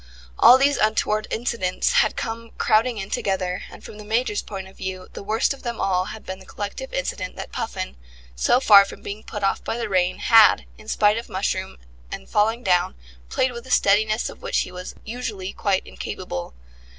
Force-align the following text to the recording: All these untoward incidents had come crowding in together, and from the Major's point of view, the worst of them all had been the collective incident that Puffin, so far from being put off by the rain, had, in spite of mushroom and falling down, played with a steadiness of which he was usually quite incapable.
All 0.39 0.57
these 0.57 0.77
untoward 0.77 1.27
incidents 1.29 1.91
had 1.91 2.15
come 2.15 2.49
crowding 2.57 2.97
in 2.97 3.11
together, 3.11 3.61
and 3.69 3.83
from 3.83 3.99
the 3.99 4.03
Major's 4.03 4.41
point 4.41 4.67
of 4.67 4.75
view, 4.77 5.07
the 5.13 5.21
worst 5.21 5.53
of 5.53 5.61
them 5.61 5.79
all 5.79 6.05
had 6.05 6.25
been 6.25 6.39
the 6.39 6.45
collective 6.47 6.91
incident 6.91 7.35
that 7.35 7.51
Puffin, 7.51 7.97
so 8.35 8.59
far 8.59 8.83
from 8.83 9.03
being 9.03 9.21
put 9.23 9.43
off 9.43 9.63
by 9.63 9.77
the 9.77 9.87
rain, 9.89 10.17
had, 10.17 10.65
in 10.79 10.87
spite 10.87 11.19
of 11.19 11.29
mushroom 11.29 11.77
and 12.11 12.27
falling 12.27 12.63
down, 12.63 12.95
played 13.29 13.51
with 13.51 13.67
a 13.67 13.69
steadiness 13.69 14.27
of 14.27 14.41
which 14.41 14.61
he 14.61 14.71
was 14.71 14.95
usually 15.03 15.53
quite 15.53 15.85
incapable. 15.85 16.55